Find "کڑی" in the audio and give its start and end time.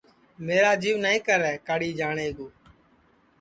1.67-1.89